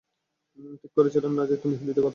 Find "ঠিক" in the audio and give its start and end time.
0.81-0.91